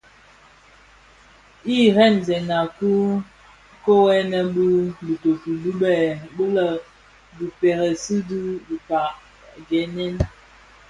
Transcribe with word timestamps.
Jremzèna 1.93 2.57
ki 2.75 2.91
kōghènè 3.83 4.39
bi 4.53 4.65
bitoki 5.05 5.51
bi 6.35 6.45
lè 6.55 6.65
dhi 7.35 7.45
pèrèsi 7.59 8.15
dhi 8.27 8.39
dhikpag 8.67 9.09
gèènë. 9.69 10.05